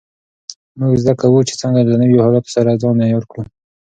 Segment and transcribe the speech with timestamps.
[0.79, 3.41] موږ زده کوو چې څنګه له نویو حالاتو سره ځان عیار کړو.